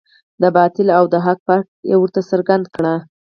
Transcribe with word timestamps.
د 0.41 0.43
باطل 0.57 0.87
او 0.97 1.03
د 1.13 1.15
حق 1.25 1.39
فرق 1.47 1.67
یې 1.89 1.95
ورته 1.99 2.21
څرګند 2.31 2.65
کړ. 2.75 2.83